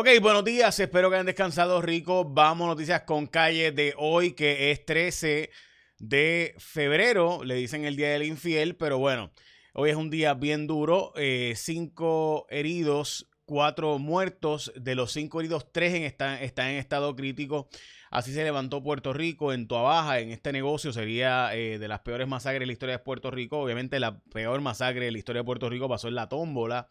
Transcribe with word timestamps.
Ok, 0.00 0.06
buenos 0.22 0.44
días, 0.44 0.78
espero 0.78 1.10
que 1.10 1.16
hayan 1.16 1.26
descansado 1.26 1.82
rico. 1.82 2.24
Vamos 2.24 2.68
noticias 2.68 3.02
con 3.02 3.26
calle 3.26 3.72
de 3.72 3.94
hoy, 3.98 4.30
que 4.30 4.70
es 4.70 4.86
13 4.86 5.50
de 5.98 6.54
febrero, 6.56 7.42
le 7.42 7.56
dicen 7.56 7.84
el 7.84 7.96
Día 7.96 8.10
del 8.10 8.22
Infiel, 8.22 8.76
pero 8.76 8.98
bueno, 8.98 9.32
hoy 9.72 9.90
es 9.90 9.96
un 9.96 10.08
día 10.08 10.34
bien 10.34 10.68
duro, 10.68 11.12
eh, 11.16 11.54
cinco 11.56 12.46
heridos, 12.48 13.28
cuatro 13.44 13.98
muertos, 13.98 14.72
de 14.76 14.94
los 14.94 15.10
cinco 15.10 15.40
heridos, 15.40 15.72
tres 15.72 15.92
están, 15.94 16.38
en 16.44 16.76
estado 16.76 17.16
crítico. 17.16 17.68
Así 18.12 18.32
se 18.32 18.44
levantó 18.44 18.84
Puerto 18.84 19.12
Rico 19.12 19.52
en 19.52 19.66
Tuabaja, 19.66 20.20
en 20.20 20.30
este 20.30 20.52
negocio 20.52 20.92
sería 20.92 21.52
eh, 21.56 21.80
de 21.80 21.88
las 21.88 22.02
peores 22.02 22.28
masacres 22.28 22.60
de 22.60 22.66
la 22.66 22.72
historia 22.72 22.98
de 22.98 23.02
Puerto 23.02 23.32
Rico. 23.32 23.58
Obviamente 23.58 23.98
la 23.98 24.20
peor 24.32 24.60
masacre 24.60 25.06
de 25.06 25.10
la 25.10 25.18
historia 25.18 25.42
de 25.42 25.46
Puerto 25.46 25.68
Rico 25.68 25.88
pasó 25.88 26.06
en 26.06 26.14
la 26.14 26.28
tómbola. 26.28 26.86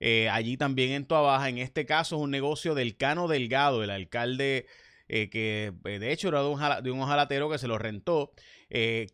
Eh, 0.00 0.28
allí 0.28 0.56
también 0.56 0.92
en 0.92 1.06
Tuabaja. 1.06 1.48
En 1.48 1.58
este 1.58 1.86
caso 1.86 2.16
es 2.16 2.22
un 2.22 2.30
negocio 2.30 2.74
del 2.74 2.96
Cano 2.96 3.28
Delgado, 3.28 3.82
el 3.82 3.90
alcalde 3.90 4.66
eh, 5.08 5.30
que 5.30 5.72
eh, 5.84 5.98
de 5.98 6.12
hecho 6.12 6.28
era 6.28 6.42
de 6.42 6.48
un, 6.48 6.60
de 6.82 6.90
un 6.90 7.00
ojalatero 7.00 7.50
que 7.50 7.58
se 7.58 7.68
lo 7.68 7.78
rentó. 7.78 8.32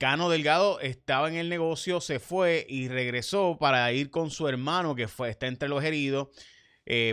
Cano 0.01 0.31
Delgado 0.31 0.81
estaba 0.81 1.29
en 1.29 1.37
el 1.37 1.49
negocio, 1.49 2.01
se 2.01 2.19
fue 2.19 2.67
y 2.69 2.89
regresó 2.89 3.57
para 3.61 3.93
ir 3.93 4.11
con 4.11 4.31
su 4.31 4.49
hermano 4.49 4.97
que 4.97 5.07
fue, 5.07 5.31
está 5.31 5.47
entre 5.47 5.69
los 5.69 5.85
heridos. 5.85 6.29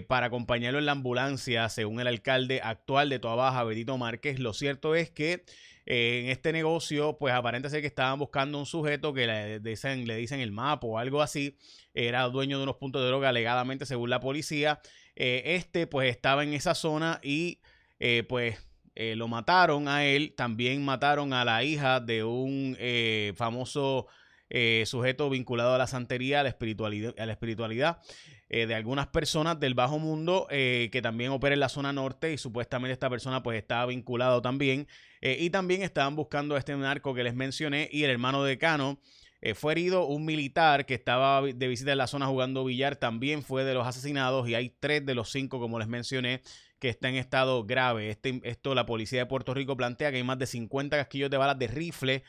Para 0.08 0.28
acompañarlo 0.28 0.80
en 0.80 0.86
la 0.86 0.92
ambulancia, 0.92 1.70
según 1.70 2.00
el 2.00 2.08
alcalde 2.08 2.62
actual 2.64 3.10
de 3.10 3.20
Tuabaja, 3.20 3.64
Benito 3.64 3.98
Márquez. 3.98 4.40
Lo 4.40 4.54
cierto 4.54 4.96
es 4.96 5.10
que 5.12 5.44
en 5.86 6.30
este 6.30 6.54
negocio, 6.54 7.18
pues 7.18 7.34
aparenta 7.34 7.70
ser 7.70 7.82
que 7.82 7.88
estaban 7.88 8.20
buscando 8.20 8.60
un 8.60 8.66
sujeto 8.66 9.14
que 9.14 9.28
le 9.28 9.60
dicen, 9.60 10.06
le 10.08 10.16
dicen 10.16 10.40
el 10.40 10.52
mapa 10.52 10.88
o 10.88 10.98
algo 10.98 11.22
así, 11.22 11.58
era 11.94 12.24
dueño 12.24 12.58
de 12.58 12.64
unos 12.64 12.78
puntos 12.78 13.02
de 13.02 13.08
droga 13.08 13.30
alegadamente 13.30 13.86
según 13.86 14.10
la 14.10 14.20
policía. 14.20 14.80
Eh, 15.16 15.56
este 15.56 15.88
pues 15.88 16.10
estaba 16.10 16.44
en 16.44 16.54
esa 16.54 16.74
zona 16.74 17.20
y 17.22 17.60
eh, 18.00 18.24
pues 18.28 18.58
eh, 18.96 19.16
lo 19.16 19.28
mataron 19.28 19.88
a 19.88 20.06
él, 20.06 20.34
también 20.36 20.84
mataron 20.84 21.34
a 21.34 21.46
la 21.46 21.64
hija 21.64 22.00
de 22.00 22.24
un 22.24 22.78
famoso 23.36 24.08
sujeto 24.86 25.30
vinculado 25.30 25.74
a 25.74 25.78
la 25.78 25.88
santería, 25.88 26.42
a 26.42 26.44
la 26.44 26.50
espiritualidad, 26.50 27.14
a 27.18 27.26
la 27.26 27.32
espiritualidad 27.32 28.00
de 28.50 28.76
algunas 28.76 29.08
personas 29.08 29.60
del 29.60 29.76
bajo 29.76 29.98
mundo 29.98 30.46
que 30.50 31.00
también 31.02 31.32
opera 31.32 31.54
en 31.54 31.62
la 31.62 31.70
zona 31.70 31.94
norte 31.94 32.34
y 32.34 32.38
supuestamente 32.38 32.92
esta 32.92 33.10
persona 33.10 33.42
pues 33.44 33.58
estaba 33.58 33.86
vinculado 33.86 34.42
también 34.42 34.88
y 35.22 35.50
también 35.52 35.84
estaban 35.84 36.18
buscando 36.18 36.58
este 36.58 36.76
narco 36.76 37.14
que 37.14 37.24
les 37.24 37.34
mencioné 37.34 37.88
y 37.94 38.04
el 38.04 38.10
hermano 38.10 38.44
de 38.44 38.58
Cano 38.58 39.00
eh, 39.42 39.56
fue 39.56 39.72
herido 39.72 40.06
un 40.06 40.24
militar 40.24 40.86
que 40.86 40.94
estaba 40.94 41.42
de 41.42 41.68
visita 41.68 41.92
en 41.92 41.98
la 41.98 42.06
zona 42.06 42.28
jugando 42.28 42.64
billar, 42.64 42.96
también 42.96 43.42
fue 43.42 43.64
de 43.64 43.74
los 43.74 43.88
asesinados 43.88 44.48
y 44.48 44.54
hay 44.54 44.70
tres 44.80 45.04
de 45.04 45.16
los 45.16 45.32
cinco, 45.32 45.60
como 45.60 45.80
les 45.80 45.88
mencioné, 45.88 46.42
que 46.78 46.90
están 46.90 47.14
en 47.14 47.18
estado 47.18 47.66
grave. 47.66 48.12
Este, 48.12 48.40
esto 48.44 48.76
la 48.76 48.86
policía 48.86 49.20
de 49.20 49.26
Puerto 49.26 49.56
Rico 49.56 49.76
plantea 49.76 50.12
que 50.12 50.18
hay 50.18 50.24
más 50.24 50.38
de 50.38 50.46
50 50.46 50.96
casquillos 50.96 51.32
de 51.32 51.38
balas 51.38 51.58
de 51.58 51.68
rifle. 51.68 52.24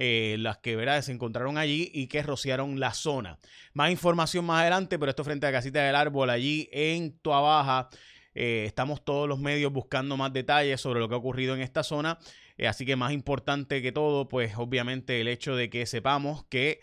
Eh, 0.00 0.36
las 0.38 0.58
que 0.58 0.76
¿verdad? 0.76 1.02
se 1.02 1.10
encontraron 1.10 1.58
allí 1.58 1.90
y 1.92 2.06
que 2.06 2.22
rociaron 2.22 2.78
la 2.78 2.94
zona. 2.94 3.40
Más 3.72 3.90
información 3.90 4.44
más 4.44 4.60
adelante, 4.60 4.96
pero 4.96 5.10
esto 5.10 5.24
frente 5.24 5.44
a 5.46 5.50
la 5.50 5.58
casita 5.58 5.82
del 5.82 5.96
árbol 5.96 6.30
allí 6.30 6.68
en 6.70 7.18
Tuabaja. 7.18 7.88
Eh, 8.32 8.62
estamos 8.64 9.04
todos 9.04 9.28
los 9.28 9.40
medios 9.40 9.72
buscando 9.72 10.16
más 10.16 10.32
detalles 10.32 10.80
sobre 10.80 11.00
lo 11.00 11.08
que 11.08 11.16
ha 11.16 11.18
ocurrido 11.18 11.52
en 11.56 11.62
esta 11.62 11.82
zona. 11.82 12.16
Eh, 12.56 12.68
así 12.68 12.86
que 12.86 12.94
más 12.94 13.10
importante 13.10 13.82
que 13.82 13.90
todo, 13.90 14.28
pues 14.28 14.52
obviamente 14.56 15.20
el 15.20 15.26
hecho 15.26 15.56
de 15.56 15.68
que 15.68 15.84
sepamos 15.84 16.44
que 16.44 16.80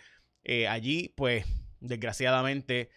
allí, 0.67 1.13
pues 1.15 1.45
desgraciadamente, 1.79 2.89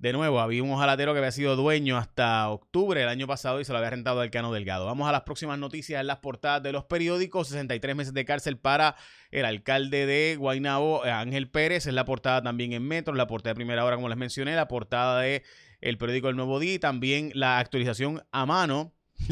de 0.00 0.14
nuevo, 0.14 0.40
había 0.40 0.62
un 0.62 0.70
ojalatero 0.70 1.12
que 1.12 1.18
había 1.18 1.30
sido 1.30 1.56
dueño 1.56 1.98
hasta 1.98 2.48
octubre 2.48 3.00
del 3.00 3.10
año 3.10 3.26
pasado 3.26 3.60
y 3.60 3.66
se 3.66 3.72
lo 3.72 3.78
había 3.78 3.90
rentado 3.90 4.22
al 4.22 4.30
Cano 4.30 4.50
Delgado. 4.50 4.86
Vamos 4.86 5.06
a 5.06 5.12
las 5.12 5.22
próximas 5.22 5.58
noticias 5.58 6.00
en 6.00 6.06
las 6.06 6.20
portadas 6.20 6.62
de 6.62 6.72
los 6.72 6.84
periódicos. 6.84 7.48
63 7.48 7.94
meses 7.94 8.14
de 8.14 8.24
cárcel 8.24 8.56
para 8.56 8.96
el 9.30 9.44
alcalde 9.44 10.06
de 10.06 10.36
Guaynabo, 10.38 11.04
Ángel 11.04 11.50
Pérez. 11.50 11.86
Es 11.86 11.92
la 11.92 12.06
portada 12.06 12.42
también 12.42 12.72
en 12.72 12.82
Metro, 12.82 13.12
la 13.14 13.26
portada 13.26 13.50
de 13.50 13.56
primera 13.56 13.84
hora, 13.84 13.96
como 13.96 14.08
les 14.08 14.16
mencioné, 14.16 14.56
la 14.56 14.68
portada 14.68 15.20
de 15.20 15.42
el 15.82 15.98
periódico 15.98 16.30
El 16.30 16.36
Nuevo 16.36 16.58
Día 16.60 16.72
y 16.72 16.78
también 16.78 17.30
la 17.34 17.58
actualización 17.58 18.22
a 18.32 18.46
mano 18.46 18.94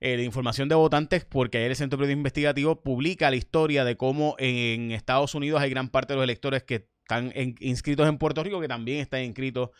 eh, 0.00 0.16
de 0.16 0.24
información 0.24 0.68
de 0.68 0.74
votantes, 0.74 1.24
porque 1.24 1.58
ayer 1.58 1.70
el 1.70 1.76
Centro 1.76 1.98
Periodismo 1.98 2.22
Investigativo 2.22 2.82
publica 2.82 3.30
la 3.30 3.36
historia 3.36 3.84
de 3.84 3.96
cómo 3.96 4.34
en 4.40 4.90
Estados 4.90 5.36
Unidos 5.36 5.60
hay 5.60 5.70
gran 5.70 5.88
parte 5.88 6.14
de 6.14 6.16
los 6.16 6.24
electores 6.24 6.64
que 6.64 6.88
están 7.02 7.32
inscritos 7.60 8.08
en 8.08 8.18
Puerto 8.18 8.42
Rico, 8.42 8.60
que 8.60 8.66
también 8.66 8.98
están 8.98 9.22
inscritos 9.22 9.70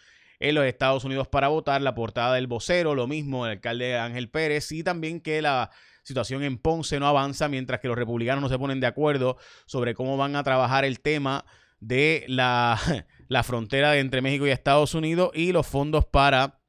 en 0.41 0.55
los 0.55 0.65
Estados 0.65 1.05
Unidos 1.05 1.29
para 1.29 1.49
votar. 1.49 1.81
La 1.81 1.95
portada 1.95 2.35
del 2.35 2.47
vocero, 2.47 2.95
lo 2.95 3.07
mismo, 3.07 3.47
el 3.47 3.53
alcalde 3.53 3.97
Ángel 3.97 4.31
Pérez, 4.31 4.73
y 4.73 4.83
también 4.83 5.21
que 5.21 5.41
la 5.41 5.71
situación 6.03 6.43
en 6.43 6.59
Ponce 6.59 6.99
no 6.99 7.07
avanza 7.07 7.49
mientras 7.49 7.81
que 7.81 7.89
los 7.89 7.97
republicanos 7.97 8.43
no 8.43 8.49
se 8.49 8.59
ponen 8.59 8.81
de 8.81 8.87
acuerdo 8.87 9.37
sobre 9.67 9.95
cómo 9.95 10.17
van 10.17 10.35
a 10.35 10.43
trabajar 10.43 10.85
el 10.85 11.01
tema 11.01 11.45
de 11.79 12.25
la, 12.27 12.79
la 13.29 13.43
frontera 13.43 13.97
entre 13.99 14.23
México 14.23 14.47
y 14.47 14.51
Estados 14.51 14.95
Unidos 14.95 15.31
y 15.35 15.53
los 15.53 15.67
fondos 15.67 16.07
para 16.07 16.61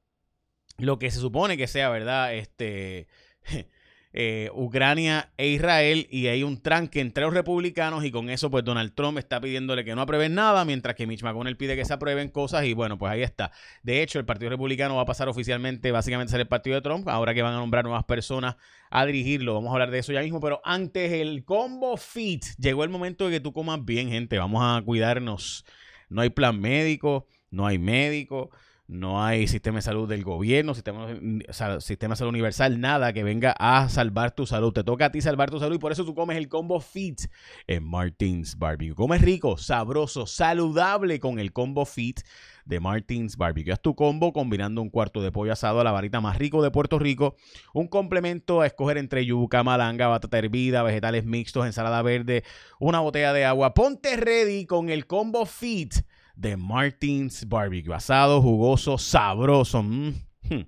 lo 0.78 1.00
que 1.00 1.12
se 1.12 1.20
supone 1.20 1.58
que 1.58 1.68
sea, 1.68 1.90
¿verdad? 1.90 2.34
Este 2.36 3.08
eh, 4.14 4.50
Ucrania 4.54 5.32
e 5.38 5.48
Israel 5.48 6.06
y 6.10 6.28
hay 6.28 6.44
un 6.44 6.62
tranque 6.62 7.00
entre 7.00 7.24
los 7.24 7.34
republicanos 7.34 8.04
y 8.04 8.12
con 8.12 8.30
eso 8.30 8.52
pues 8.52 8.64
Donald 8.66 8.94
Trump 8.94 9.18
está 9.18 9.40
pidiéndole 9.40 9.86
que 9.86 9.96
no 9.96 10.02
aprueben 10.02 10.36
nada 10.36 10.66
mientras 10.66 10.96
que 10.96 11.08
Mitch 11.08 11.24
McConnell 11.24 11.56
pide 11.56 11.78
que 11.78 11.86
se 11.86 11.94
aprueben 11.94 12.30
cosas 12.30 12.66
y 12.66 12.74
bueno 12.74 12.98
pues 12.98 13.12
ahí 13.12 13.22
está. 13.22 13.52
De 13.84 14.02
hecho 14.02 14.20
el 14.20 14.26
Partido 14.26 14.50
Republicano 14.50 14.96
va 14.96 15.04
a 15.04 15.06
pasar 15.06 15.30
oficialmente 15.30 15.92
básicamente 15.92 16.32
a 16.32 16.34
ser 16.34 16.42
el 16.42 16.48
partido 16.48 16.76
de 16.76 16.82
Trump 16.82 17.08
ahora 17.08 17.34
que 17.34 17.42
van 17.42 17.54
a 17.54 17.58
nombrar 17.58 17.86
nuevas 17.86 18.04
personas 18.04 18.56
a 18.90 19.06
dirigirlo. 19.06 19.54
Vamos 19.54 19.70
a 19.70 19.74
hablar 19.74 19.92
de 19.92 20.00
eso 20.00 20.12
ya 20.12 20.22
mismo 20.22 20.42
pero 20.42 20.62
antes 20.66 21.12
el 21.14 21.46
combo 21.46 21.96
fit 21.96 22.44
llegó 22.58 22.84
el 22.84 22.90
momento 22.90 23.28
de 23.28 23.32
que 23.32 23.40
tú 23.40 23.54
comas 23.54 23.84
bien 23.86 24.10
gente. 24.10 24.38
Vamos 24.38 24.62
a 24.64 24.82
cuidarnos. 24.84 25.66
No 26.10 26.22
hay 26.22 26.30
plan 26.30 26.60
médico, 26.60 27.28
no 27.50 27.66
hay 27.66 27.78
médico 27.78 28.50
no 28.88 29.24
hay 29.24 29.48
sistema 29.48 29.78
de 29.78 29.84
salud 29.84 30.10
del 30.10 30.24
gobierno, 30.24 30.74
sistema, 30.74 31.08
de 31.08 31.46
salud 31.50 32.30
universal, 32.30 32.82
nada 32.82 33.14
que 33.14 33.24
venga 33.24 33.56
a 33.58 33.88
salvar 33.88 34.32
tu 34.32 34.46
salud. 34.46 34.74
Te 34.74 34.84
toca 34.84 35.06
a 35.06 35.12
ti 35.12 35.22
salvar 35.22 35.50
tu 35.50 35.60
salud 35.60 35.76
y 35.76 35.80
por 35.80 35.94
eso 35.94 36.04
tú 36.04 36.14
comes 36.14 36.36
el 36.36 36.50
combo 36.50 36.82
Fit 36.82 37.22
en 37.68 37.86
Martins 37.86 38.58
Barbecue. 38.58 38.94
Comes 38.94 39.22
rico, 39.22 39.56
sabroso, 39.58 40.28
saludable 40.28 41.22
con 41.22 41.40
el 41.40 41.54
combo 41.54 41.86
Fit 41.86 42.20
de 42.66 42.82
Martins 42.82 43.38
Barbecue. 43.38 43.72
Haz 43.72 43.82
tu 43.82 43.96
combo 43.96 44.34
combinando 44.34 44.82
un 44.82 44.90
cuarto 44.90 45.22
de 45.22 45.32
pollo 45.32 45.54
asado 45.54 45.80
a 45.80 45.84
la 45.86 45.92
varita 45.92 46.20
más 46.20 46.38
rico 46.38 46.62
de 46.62 46.72
Puerto 46.72 47.00
Rico, 47.00 47.38
un 47.74 47.88
complemento 47.88 48.60
a 48.60 48.68
escoger 48.68 48.98
entre 48.98 49.26
yuca, 49.26 49.64
malanga, 49.64 50.08
batata 50.08 50.38
hervida, 50.38 50.84
vegetales 50.84 51.24
mixtos, 51.24 51.66
ensalada 51.66 52.02
verde, 52.02 52.44
una 52.80 53.00
botella 53.00 53.32
de 53.32 53.46
agua. 53.46 53.74
Ponte 53.74 54.18
ready 54.18 54.66
con 54.66 54.90
el 54.90 55.08
combo 55.08 55.46
Fit 55.46 55.96
de 56.42 56.58
Martins 56.58 57.48
Barbecue. 57.48 57.94
Asado, 57.94 58.42
jugoso, 58.42 58.98
sabroso. 58.98 59.84
Mm, 59.84 60.10
hmm. 60.50 60.66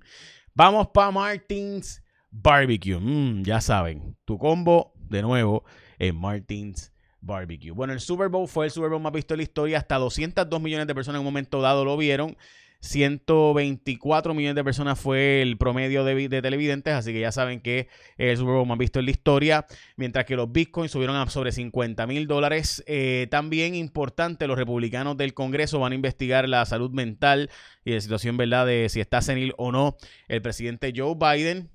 Vamos 0.54 0.86
para 0.94 1.10
Martins 1.10 2.00
Barbecue. 2.30 2.96
Mm, 2.96 3.42
ya 3.42 3.60
saben, 3.60 4.16
tu 4.24 4.38
combo 4.38 4.92
de 4.94 5.20
nuevo 5.20 5.64
en 5.98 6.16
Martins 6.16 6.92
Barbecue. 7.20 7.72
Bueno, 7.72 7.92
el 7.92 7.98
Super 7.98 8.28
Bowl 8.28 8.46
fue 8.46 8.66
el 8.66 8.70
Super 8.70 8.88
Bowl 8.88 9.02
más 9.02 9.12
visto 9.12 9.34
en 9.34 9.38
la 9.38 9.42
historia. 9.42 9.78
Hasta 9.78 9.96
202 9.96 10.62
millones 10.62 10.86
de 10.86 10.94
personas 10.94 11.16
en 11.16 11.26
un 11.26 11.32
momento 11.32 11.60
dado 11.60 11.84
lo 11.84 11.96
vieron. 11.96 12.36
124 12.84 14.34
millones 14.34 14.54
de 14.56 14.62
personas 14.62 15.00
fue 15.00 15.40
el 15.40 15.56
promedio 15.56 16.04
de, 16.04 16.28
televidentes, 16.28 16.92
así 16.92 17.12
que 17.12 17.20
ya 17.20 17.32
saben 17.32 17.60
que 17.60 17.88
el 18.18 18.36
Super 18.36 18.54
Bowl 18.54 18.66
más 18.66 18.76
visto 18.76 18.98
en 18.98 19.06
la 19.06 19.10
historia, 19.10 19.66
mientras 19.96 20.26
que 20.26 20.36
los 20.36 20.52
bitcoins 20.52 20.92
subieron 20.92 21.16
a 21.16 21.26
sobre 21.30 21.50
50 21.50 22.06
mil 22.06 22.26
dólares. 22.26 22.84
Eh, 22.86 23.26
también 23.30 23.74
importante, 23.74 24.46
los 24.46 24.58
republicanos 24.58 25.16
del 25.16 25.32
Congreso 25.32 25.80
van 25.80 25.92
a 25.92 25.94
investigar 25.94 26.46
la 26.46 26.66
salud 26.66 26.90
mental 26.90 27.50
y 27.84 27.92
la 27.92 28.00
situación, 28.00 28.36
¿verdad?, 28.36 28.66
de 28.66 28.88
si 28.90 29.00
está 29.00 29.22
senil 29.22 29.54
o 29.56 29.72
no 29.72 29.96
el 30.28 30.42
presidente 30.42 30.92
Joe 30.94 31.14
Biden. 31.14 31.73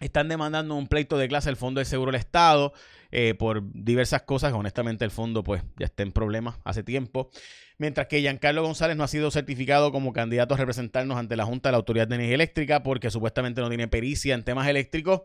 Están 0.00 0.28
demandando 0.28 0.74
un 0.74 0.88
pleito 0.88 1.18
de 1.18 1.28
clase 1.28 1.48
al 1.48 1.56
Fondo 1.56 1.78
de 1.78 1.84
Seguro 1.84 2.10
del 2.10 2.20
Estado 2.20 2.72
eh, 3.10 3.34
por 3.34 3.62
diversas 3.72 4.22
cosas. 4.22 4.52
Honestamente, 4.52 5.04
el 5.04 5.10
fondo 5.10 5.44
pues 5.44 5.62
ya 5.78 5.86
está 5.86 6.02
en 6.02 6.12
problemas 6.12 6.58
hace 6.64 6.82
tiempo. 6.82 7.30
Mientras 7.78 8.06
que 8.08 8.20
Giancarlo 8.20 8.62
González 8.62 8.96
no 8.96 9.04
ha 9.04 9.08
sido 9.08 9.30
certificado 9.30 9.92
como 9.92 10.12
candidato 10.12 10.54
a 10.54 10.56
representarnos 10.56 11.16
ante 11.16 11.36
la 11.36 11.44
Junta 11.44 11.68
de 11.68 11.72
la 11.72 11.78
Autoridad 11.78 12.08
de 12.08 12.16
Energía 12.16 12.34
Eléctrica 12.34 12.82
porque 12.82 13.10
supuestamente 13.10 13.60
no 13.60 13.68
tiene 13.68 13.88
pericia 13.88 14.34
en 14.34 14.42
temas 14.42 14.68
eléctricos. 14.68 15.22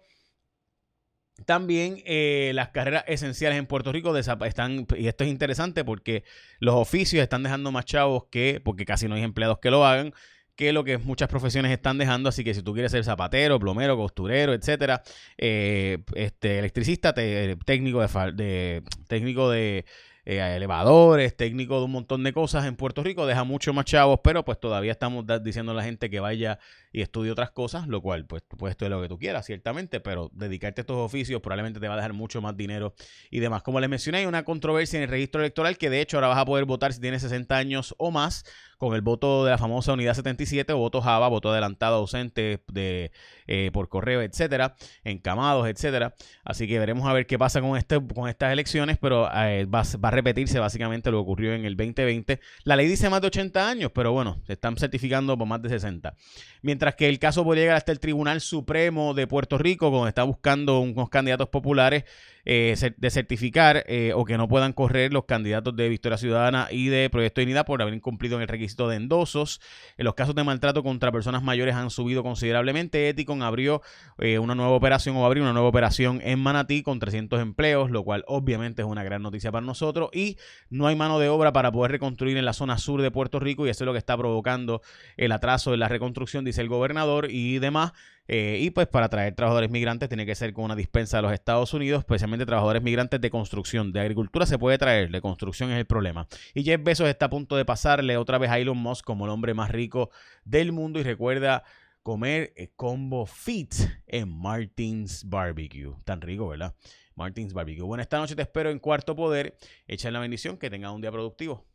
También 1.46 2.02
eh, 2.06 2.52
las 2.56 2.70
carreras 2.70 3.04
esenciales 3.08 3.60
en 3.60 3.66
Puerto 3.66 3.92
Rico 3.92 4.16
están, 4.16 4.88
y 4.98 5.08
esto 5.08 5.26
es 5.26 5.30
interesante 5.30 5.84
porque 5.84 6.24
los 6.60 6.76
oficios 6.76 7.22
están 7.22 7.44
dejando 7.44 7.74
más 7.74 7.84
chavos 7.84 8.26
que, 8.32 8.62
porque 8.64 8.86
casi 8.86 9.10
no 9.10 9.16
hay 9.16 9.24
empleados 9.24 9.60
que 9.60 9.70
lo 9.70 9.86
hagan, 9.86 10.14
que 10.56 10.74
lo 10.74 10.84
que 10.84 10.98
muchas 10.98 11.30
profesiones 11.30 11.72
están 11.72 11.98
dejando. 11.98 12.30
Así 12.30 12.44
que 12.44 12.54
si 12.54 12.62
tú 12.64 12.74
quieres 12.74 12.92
ser 12.92 13.04
zapatero, 13.04 13.60
plomero, 13.60 13.98
costurero, 13.98 14.54
etcétera, 14.54 15.04
eh, 15.38 16.00
este, 16.16 16.60
electricista, 16.60 17.14
técnico 17.14 18.02
de, 18.02 18.84
técnico 19.08 19.50
de 19.50 19.86
eh, 20.28 20.56
elevadores, 20.56 21.38
técnico 21.38 21.78
de 21.78 21.86
un 21.86 21.92
montón 21.92 22.24
de 22.24 22.34
cosas 22.34 22.66
en 22.66 22.76
Puerto 22.76 23.04
Rico, 23.04 23.28
deja 23.28 23.44
mucho 23.44 23.74
más 23.74 23.86
chavos, 23.86 24.22
pero 24.24 24.44
pues 24.44 24.60
todavía 24.60 24.92
estamos 24.92 25.24
diciendo 25.44 25.72
a 25.74 25.76
la 25.76 25.84
gente 25.84 26.10
que 26.10 26.20
vaya 26.20 26.58
y 26.92 27.02
estudia 27.02 27.32
otras 27.32 27.52
cosas, 27.52 27.88
lo 27.88 28.02
cual 28.02 28.26
pues 28.26 28.42
tú 28.48 28.58
puedes 28.58 28.72
estudiar 28.72 28.94
lo 28.94 29.02
que 29.04 29.08
tú 29.08 29.20
quieras, 29.20 29.46
ciertamente, 29.46 30.00
pero 30.00 30.32
dedicarte 30.34 30.82
a 30.82 30.84
estos 30.84 30.98
oficios 30.98 31.42
probablemente 31.42 31.80
te 31.80 31.88
va 31.88 31.94
a 31.94 31.98
dejar 31.98 32.14
mucho 32.14 32.42
más 32.42 32.58
dinero 32.58 32.96
y 33.30 33.40
demás. 33.40 33.62
Como 33.62 33.80
les 33.80 33.88
mencioné, 33.88 34.20
hay 34.20 34.26
una 34.26 34.44
controversia 34.44 34.98
en 34.98 35.04
el 35.04 35.10
registro 35.10 35.42
electoral 35.42 35.78
que 35.78 35.92
de 35.92 36.02
hecho 36.02 36.18
ahora 36.18 36.30
vas 36.30 36.40
a 36.40 36.46
poder 36.46 36.66
votar 36.66 36.92
si 36.92 37.00
tienes 37.00 37.22
60 37.22 37.56
años 37.56 37.94
o 38.00 38.10
más 38.10 38.46
con 38.78 38.96
el 38.96 39.02
voto 39.02 39.46
de 39.46 39.52
la 39.52 39.58
famosa 39.58 39.94
unidad 39.94 40.14
77 40.14 40.74
o 40.74 40.78
voto 40.78 41.02
Java, 41.02 41.28
voto 41.28 41.52
adelantado 41.52 41.98
ausente 41.98 42.64
de, 42.72 43.12
eh, 43.48 43.70
por 43.74 43.90
correo, 43.90 44.22
etcétera, 44.22 44.76
encamados, 45.04 45.68
etcétera. 45.68 46.16
Así 46.44 46.68
que 46.68 46.80
veremos 46.80 47.08
a 47.08 47.14
ver 47.14 47.26
qué 47.28 47.38
pasa 47.38 47.62
con, 47.62 47.78
este, 47.78 48.00
con 48.14 48.30
estas 48.30 48.52
elecciones, 48.52 48.98
pero 49.00 49.30
eh, 49.34 49.66
va, 49.66 49.84
va, 50.04 50.10
a 50.10 50.12
repetirse 50.12 50.60
básicamente 50.60 51.12
lo 51.12 51.18
que 51.18 51.22
ocurrió 51.22 51.54
en 51.54 51.66
el 51.66 51.76
2020. 51.76 52.40
La 52.64 52.76
ley 52.76 52.88
dice 52.88 53.10
más 53.10 53.22
de 53.22 53.28
80 53.28 53.70
años, 53.70 53.92
pero 53.94 54.12
bueno, 54.12 54.42
se 54.46 54.54
están 54.54 54.78
certificando 54.78 55.38
por 55.38 55.48
más 55.48 55.62
de 55.62 55.70
60. 55.70 56.14
Mientras 56.62 56.96
que 56.96 57.08
el 57.10 57.20
caso 57.20 57.44
puede 57.44 57.62
llegar 57.62 57.78
hasta 57.78 57.92
el 57.92 58.00
Tribunal 58.00 58.42
Supremo 58.42 59.14
de 59.14 59.28
Puerto 59.28 59.58
Rico, 59.58 59.90
donde 59.90 60.10
está 60.10 60.24
buscando 60.24 60.80
unos 60.80 61.10
candidatos 61.10 61.50
populares 61.50 62.06
eh, 62.46 62.76
de 62.98 63.10
certificar 63.10 63.84
eh, 63.88 64.14
o 64.16 64.24
que 64.24 64.38
no 64.38 64.48
puedan 64.48 64.74
correr 64.74 65.12
los 65.12 65.26
candidatos 65.26 65.76
de 65.76 65.90
Victoria 65.90 66.18
Ciudadana 66.18 66.68
y 66.70 66.88
de 66.88 67.10
Proyecto 67.10 67.42
de 67.42 67.46
Unidad 67.46 67.66
por 67.66 67.82
haber 67.82 67.96
incumplido 67.96 68.36
en 68.36 68.44
el 68.44 68.48
requisito 68.48 68.88
de 68.88 68.98
endosos. 68.98 69.62
En 69.98 70.06
los 70.06 70.14
casos 70.14 70.36
de 70.36 70.44
maltrato 70.44 70.84
contra 70.84 71.12
personas 71.12 71.42
mayores 71.42 71.74
han 71.74 71.90
subido 71.90 72.22
considerablemente. 72.22 73.10
Eticon 73.10 73.42
abrió 73.42 73.82
eh, 74.20 74.38
una 74.38 74.54
nueva 74.54 74.72
operación 74.72 75.16
o 75.16 75.20
va 75.20 75.26
a 75.26 75.28
abrir 75.28 75.42
una 75.42 75.54
nueva 75.54 75.68
operación 75.68 76.22
en 76.24 76.40
Manatí 76.40 76.84
con 76.84 77.00
300 77.00 77.42
empleos, 77.42 77.90
lo 77.90 78.04
cual 78.04 78.24
obviamente 78.28 78.84
es 78.84 78.88
una 78.88 79.04
gran 79.04 79.24
noticia 79.24 79.52
para 79.52 79.66
nosotros. 79.66 80.10
Y 80.14 80.38
no 80.70 80.88
hay 80.88 80.96
mano 80.96 81.20
de 81.20 81.30
obra 81.30 81.52
para 81.52 81.72
poder 81.72 81.92
reconstruir 81.92 82.38
en 82.38 82.46
la 82.46 82.54
zona 82.54 82.78
sur 82.78 83.02
de 83.02 83.10
Puerto 83.10 83.40
Rico 83.40 83.66
y 83.66 83.70
eso 83.70 83.84
es 83.84 83.86
lo 83.86 83.94
que 83.94 84.00
está 84.00 84.16
provocando 84.16 84.82
el 85.18 85.32
atraso 85.32 85.72
de 85.72 85.78
la 85.78 85.88
reconstrucción, 85.88 86.46
dice 86.46 86.62
el 86.62 86.70
gobernador 86.70 87.28
y 87.32 87.60
demás. 87.60 87.94
Eh, 88.28 88.58
y 88.62 88.72
pues 88.72 88.88
para 88.88 89.08
traer 89.10 89.36
trabajadores 89.36 89.70
migrantes 89.70 90.10
tiene 90.10 90.26
que 90.26 90.34
ser 90.36 90.54
con 90.54 90.66
una 90.66 90.76
dispensa 90.76 91.18
de 91.18 91.24
los 91.24 91.32
Estados 91.32 91.74
Unidos, 91.74 92.00
especialmente 92.00 92.46
trabajadores 92.46 92.82
migrantes 92.82 93.22
de 93.22 93.30
construcción. 93.30 93.92
De 93.92 94.00
agricultura 94.00 94.46
se 94.46 94.58
puede 94.58 94.78
traer, 94.78 95.12
de 95.12 95.22
construcción 95.22 95.72
es 95.72 95.78
el 95.78 95.86
problema. 95.86 96.28
Y 96.54 96.64
Jeff 96.64 96.82
Bezos 96.84 97.08
está 97.08 97.28
a 97.28 97.30
punto 97.30 97.56
de 97.56 97.66
pasarle 97.66 98.18
otra 98.18 98.38
vez 98.38 98.50
a 98.50 98.60
Elon 98.60 98.78
Musk 98.78 99.06
como 99.06 99.26
el 99.26 99.32
hombre 99.32 99.54
más 99.54 99.70
rico 99.70 100.10
del 100.44 100.72
mundo 100.72 101.00
y 101.00 101.04
recuerda 101.04 101.64
comer 102.02 102.54
eh, 102.56 102.70
combo 102.76 103.26
fit 103.26 103.74
en 104.08 104.30
Martins 104.30 105.28
Barbecue. 105.28 105.94
Tan 106.04 106.22
rico, 106.22 106.48
¿verdad? 106.48 106.76
Martins 107.16 107.54
Barbecue. 107.54 107.84
Bueno, 107.84 108.02
esta 108.02 108.18
noche 108.18 108.36
te 108.36 108.42
espero 108.42 108.70
en 108.70 108.80
Cuarto 108.80 109.16
Poder. 109.16 109.58
Echa 109.88 110.12
la 110.12 110.20
bendición, 110.20 110.58
que 110.58 110.70
tenga 110.70 110.92
un 110.92 111.02
día 111.02 111.12
productivo. 111.12 111.66